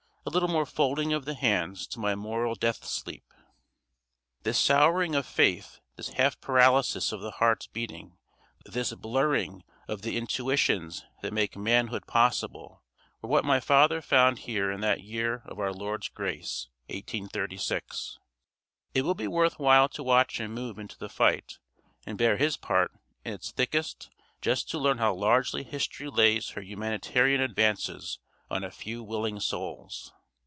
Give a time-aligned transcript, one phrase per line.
[0.23, 3.33] a little more folding of the hands to my moral death sleep!
[4.43, 8.19] This souring of faith, this half paralysis of the heart's beating,
[8.63, 12.83] this blurring of the intuitions that make manhood possible,
[13.19, 18.19] were what my father found here in that year of our Lord's grace, 1836.
[18.93, 21.57] It will be worth while to watch him move into the fight
[22.05, 22.91] and bear his part
[23.25, 28.19] in its thickest, just to learn how largely history lays her humanitarian advances
[28.51, 30.13] on a few willing souls.